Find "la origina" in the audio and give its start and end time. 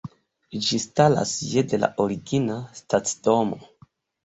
1.85-2.59